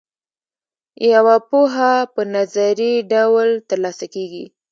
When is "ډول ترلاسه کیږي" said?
3.11-4.45